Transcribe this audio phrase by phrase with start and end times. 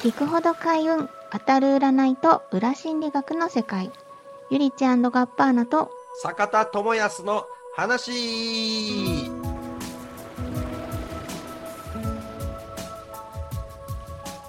[0.00, 3.92] 聞くほど開運当たる占いと裏心理学の世界。
[4.50, 5.90] ゆりちガッパーナと
[6.22, 7.44] 坂田智康の
[7.76, 9.30] 話。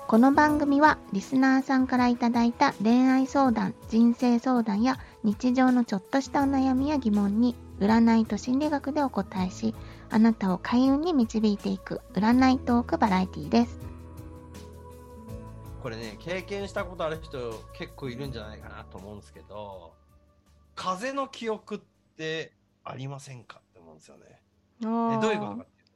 [0.07, 9.75] この番組はリスナーさんからいただいた恋愛相談人生相談や日常のちょっとしたお悩みや疑問に占いと心理学でお答えし
[10.09, 13.90] あなたを開運に導いていく占いトークバラエティーです
[15.81, 19.93] これね経験したことある人結構いるんじゃないかなと思うんですけど
[20.75, 21.79] 風の記憶っ
[22.17, 22.53] て
[22.83, 24.41] ありませんかって思うんですよね。
[24.81, 25.91] えどういうことかっていうと。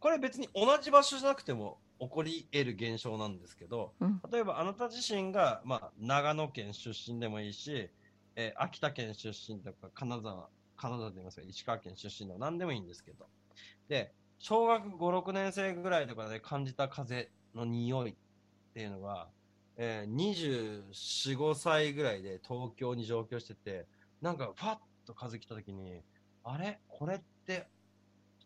[0.00, 7.90] これ別に同じ場所じゃなくても起こり得る現象なんですけど、うん、例えばあなた自身が、まあ、長野県出身でもいいし、
[8.36, 13.26] えー、秋田県出身とか金沢金沢と言いますか石川県出身でも何でもいいんですけど。
[13.88, 18.14] で小学5、6年生ぐらいとかで感じた風の匂いっ
[18.76, 19.28] ていうのが、
[19.78, 23.86] えー、24、5歳ぐらいで東京に上京してて、
[24.20, 26.02] なんか、ファッと風来た時に、
[26.44, 26.78] あれ？
[26.86, 27.68] これって、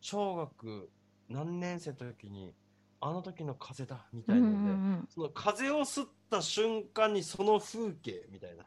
[0.01, 0.89] 小学
[1.29, 2.55] 何年生の時に、
[3.01, 8.67] あの時の風だ、みたいなので、うんうんうん、その風を吸った瞬間にその風景みたいな、っ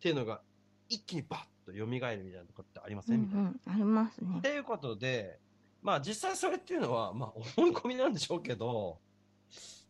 [0.00, 0.40] ていうのが、
[0.88, 4.36] 一気にバッと蘇るみたいなとこってありません、うんうん、ありますね。
[4.38, 5.40] っていうことで、
[5.82, 9.00] まあ実際それっていうのは、まあ思い込みなんでしょうけど、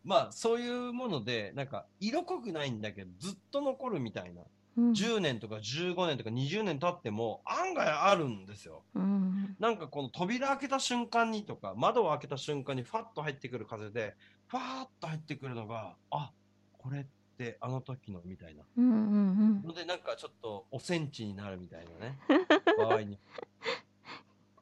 [0.07, 4.41] まあそういうもので、なんか色濃くないんだけど、ずっと残るみたいな。
[4.77, 8.83] うん、10年とか15年とか20年経っても案外あるんですよ。
[8.93, 14.15] うん、なんかこの扉開けた瞬間にとか、窓を開けた瞬間にファッと入ってくる風で、
[14.47, 16.31] ファーッと入ってくるのが、あ、
[16.77, 17.05] これっ
[17.37, 18.63] てあの時のみたいな。
[18.77, 22.19] うんうんうん、のでなんかちょっとおセンチになるみたいなね、
[22.77, 23.17] 場合に。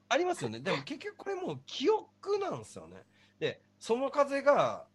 [0.07, 0.61] ありますよね。
[0.61, 3.03] でも結局これもう記憶なんですよね。
[3.37, 4.85] で、その風が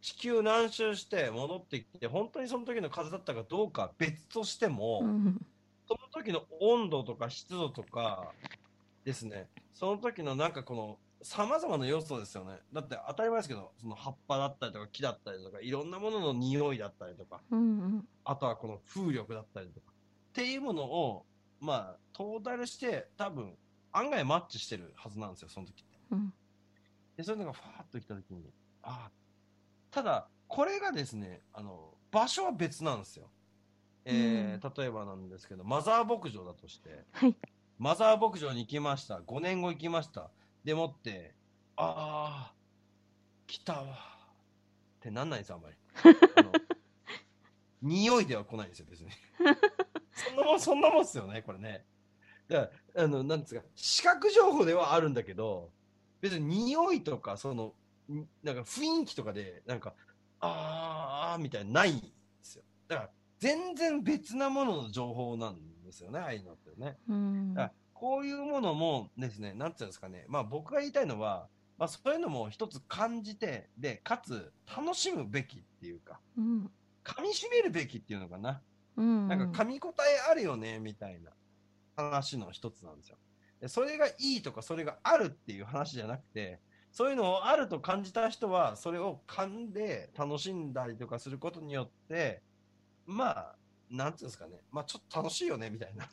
[0.00, 5.40] 地球何周して戻ってきて本当にその時の風だったかどうか別としても、うん、
[5.86, 8.32] その時の温度とか湿度とか
[9.04, 9.48] ですね。
[9.72, 12.58] その時のなんかこのさまざまな要素ですよね。
[12.72, 17.62] だって当たり前ですけどその葉っぱだったりとか木だったりとかいろんなものの匂いだったりとか、うんう
[17.98, 21.24] ん、あとはこの風力だったりとかっていうものを
[21.60, 23.52] まあトータルして多分
[23.92, 25.98] 案外マッチしてるはずなんですよその時って。
[26.12, 26.32] うん、
[27.16, 28.44] でそういうのがファーッと来た時に
[28.82, 29.10] ああ
[29.90, 33.30] ただ、これがですね、あの、場所は別なんですよ。
[34.04, 37.36] えー、うん、例えばなんですけど、マザー牧場だとして、はい、
[37.78, 39.18] マザー牧場に行きました。
[39.18, 40.30] 5年後行きました。
[40.64, 41.34] でもって、
[41.76, 42.54] ああ、
[43.46, 43.82] 来たわ。
[43.82, 45.76] ってなんないんですよ、あんまり。
[46.36, 46.52] あの
[47.80, 49.10] 匂いでは来ないんですよ、別に。
[50.12, 51.86] そんなもん、そんなもんっすよね、これね。
[52.48, 55.70] だから、あの、なんですか、視覚情報ではあるんだけど、
[56.20, 57.74] 別に匂いとか、その、
[58.42, 59.94] なんか雰囲気とかで、なんか、
[60.40, 62.06] あーみたいなないんで
[62.42, 62.64] すよ。
[62.86, 66.96] だから、全然別なものの情報なんですよね、ああいうのってね。
[67.08, 76.70] うん、だからこういうものもですね、なんていうんですかね、まあ僕が言いたいのは、まあそういうのも一つ感じて、で、かつ楽しむべきっていうか、うん、
[77.04, 78.60] 噛み締めるべきっていうのかな。
[78.96, 81.30] うん、なんか噛み応えあるよね、みたいな
[81.96, 83.18] 話の一つなんですよ。
[83.60, 86.60] でそれがいいとか、それがあるっていう話じゃなくて、
[86.98, 92.42] そういうのをあると感じた人は、それを噛んで楽しんだりとかすることによって、
[93.06, 93.54] まあ、
[93.88, 96.06] なんていうんですかね、まあちょっと楽しいよね、みたいな。
[96.06, 96.10] だ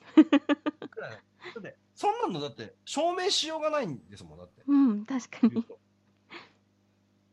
[1.60, 4.62] ってそんなのだって証明しようがないんですもん、だって。
[4.68, 5.66] うん、確かに。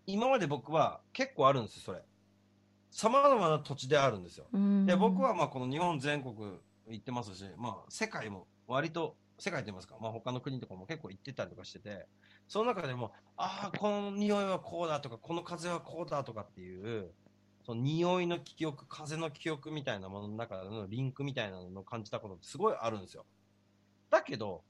[0.07, 2.01] 今まで僕は結構あるんですよ、それ。
[2.91, 4.47] さまざまな土地であるんですよ。
[4.87, 6.35] で、僕はまあこの日本全国
[6.89, 12.07] 行ってますし、まあ世界も割と、世界って言いますか、まあ他の国とかも結構行ってたりとかしてて、
[12.47, 17.11] その中でも、ああ、この匂いはこうだとか、この風はこうだとかっていう、
[17.67, 23.27] その匂いの記憶、風の記憶みたいなものの中でのリンクみたいなのを感じたことってすごいあるんですよ。
[24.11, 24.63] だけど、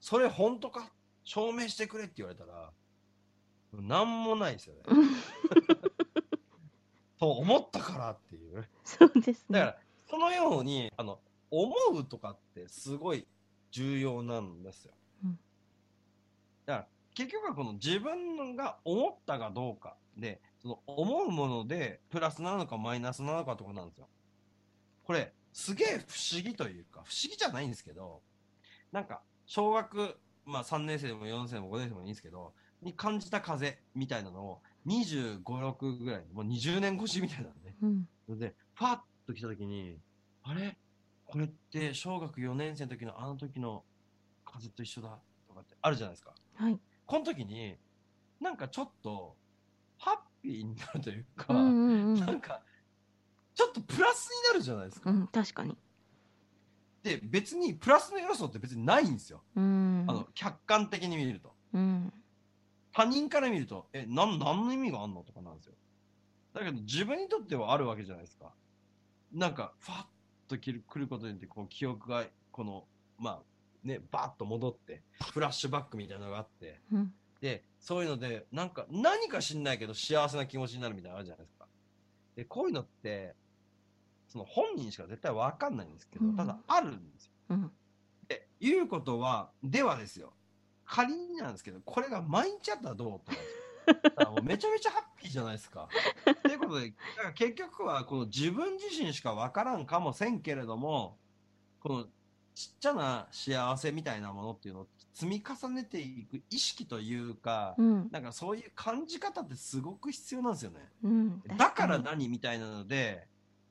[0.00, 0.90] それ本当か？
[1.22, 2.72] 証明してくれって言われたら、
[3.72, 4.82] なんもないですよね。
[7.20, 8.68] と思ったからっていう。
[8.82, 9.60] そうですね。
[9.60, 9.78] だから、
[10.08, 11.20] そのように、あの、
[11.50, 13.26] 思うとかってすごい
[13.70, 14.92] 重要なんですよ。
[15.24, 15.38] うん、
[16.66, 24.08] だから、結局はこの自分が思ったかどうかで、その思うものでプラスなのかマイナスなのかってことなんですよ。
[25.04, 28.22] これ、すげえ不思議というか、不思議じゃないんですけど、
[28.92, 37.76] なんか、小学、まあ3年生でも4年生でも5年生でもいいんですけど、に感じた風みたいなのを25、6ぐらい、もう20年越しみたいなのね。
[38.28, 39.98] うん、で、ファッと来た時に、
[40.42, 40.76] あれ？
[41.28, 43.84] これって小学4年生の時のあの時の
[44.46, 46.32] 風と一緒だとかってあるじゃないですか。
[46.54, 46.78] はい。
[47.04, 47.76] この時に、
[48.40, 49.36] なんかちょっと、
[49.98, 52.62] ハッピーになるというか、うんうんうんなんか、
[53.54, 55.10] ちょっとプラスになるじゃないですか。
[55.10, 55.76] うん確かに
[57.02, 59.42] で、別にプラスの要素って別にないんですよ。
[59.54, 61.54] うんあの、客観的に見ると。
[61.74, 62.12] うん
[62.92, 65.74] 他人から見ると、え、なん、何の意味があんのとかなんですよ。
[66.54, 68.54] だけど自分にとってはあるわけじゃないですか。
[69.32, 70.04] なんか、ファッ
[70.48, 72.84] と来る来ることによって、こう、記憶が、この、
[73.18, 75.02] まあ、ね、バーッと戻って、
[75.32, 81.66] フラッシュバックみたいなのがあって、うんで、そういうので、なんか、何か知んないけど幸せな気持ちになるみたいなのあるじゃないですか。
[82.34, 83.36] で、こういうのって、
[84.28, 87.32] その本人しか絶対わかんないんですけど、うんただあるんですよ。
[87.50, 87.70] うん
[88.26, 90.34] で、いうことは、ではですよ。
[90.84, 93.67] 仮になんですけど、これが毎日あったらどうって思うんですよ。
[94.30, 95.88] もうめちゃめちゃハッピーじゃないですか。
[96.42, 101.18] ということで、だから結局はこの自分自身しかわからんかもせんけれども、
[101.80, 102.04] この
[102.54, 108.08] ちっちゃな幸せみたいなものっていうのを積み重ねていく意識というか、うん。
[108.10, 110.80] なんかそういう感じ方ってすごく必要なんですよね。
[111.02, 111.42] うん。
[111.56, 113.28] だから確何みたいなので、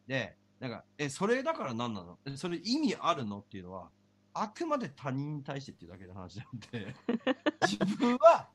[0.08, 2.18] で、なんか、え、それだから何なの？
[2.26, 3.40] えそれ意味あるの？
[3.40, 3.92] っていうのは、
[4.34, 6.96] あくまで他人に対してっていうだけの話なんで、
[7.68, 8.50] 自分は、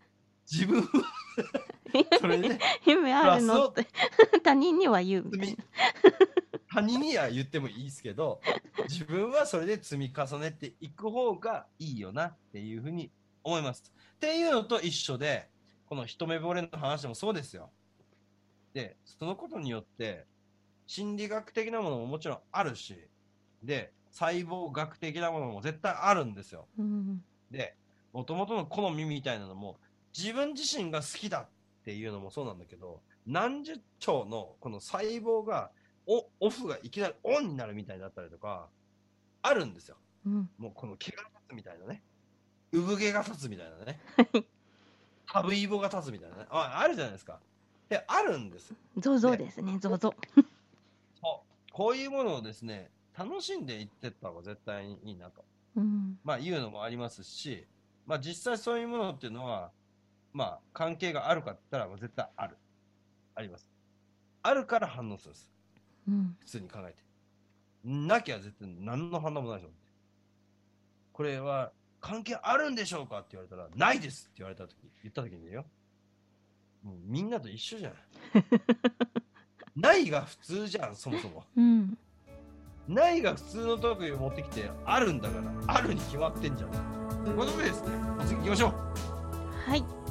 [0.50, 0.89] 自分は、
[2.21, 3.91] それでね、夢あるのっプて
[4.43, 5.65] 他人には言うみたい積みな、
[6.75, 8.41] 他人には言ってもいいですけど、
[8.89, 13.11] 自分はそれで積み重ねていく方がいいよなっていうふうに
[13.44, 13.93] 思います。
[14.17, 15.49] っていうのと一緒で、
[15.87, 17.71] この一目惚れの話もそうですよ。
[18.73, 20.27] で、そのことによって、
[20.87, 22.97] 心理学的なものももちろんあるし、
[23.62, 26.67] で、細胞学的なものも絶対あるんですよ。
[26.79, 27.25] うん。
[27.50, 27.77] で、
[28.12, 29.79] もともとの好みみたいなのも、
[30.17, 31.49] 自分自身が好きだっ
[31.85, 35.70] ていうのもそうなんだけど、何十兆のこの細胞が、
[36.06, 38.69] オオフがいきなりオンになるみたいだったりとか、
[39.43, 39.97] あるんですよ。
[40.26, 42.03] うんもうこの毛が立つみたいなね。
[42.73, 44.00] 産毛が立つみたいなね。
[45.26, 46.47] ハブイボが立つみたいなね。
[46.50, 47.38] ああるじゃないですか。
[47.88, 48.75] で、あるんです。
[48.97, 50.15] ゾゾですねゾゾ
[51.20, 51.73] そう。
[51.73, 55.44] こういうものをですね、楽しんでいってった方が絶対にいいなと。
[55.76, 57.67] うんまあ、いうのもありますし、
[58.06, 59.73] まあ、実際そういうものっていうのは、
[60.32, 62.56] まあ、関係があるかって言ったら、絶対ある。
[63.34, 63.70] あります。
[64.43, 65.50] あるから反応するんです。
[66.08, 67.02] うん普通に考えて。
[67.84, 69.70] なきゃ絶対何の反応もないでしょ。
[71.12, 75.64] これは関係あるんでしょうかって言われたら、ないですって言われたとき、言ったときによ。
[76.82, 77.94] もうみんなと一緒じゃん。
[79.81, 81.44] ないが普通じゃん、そもそも。
[81.56, 81.99] うん
[82.88, 86.70] ないが普通の特技を持ってきて、あるんだから、あるに決まってんじゃん。
[87.25, 88.73] ということでですね、お次行きましょう。
[89.70, 90.02] はい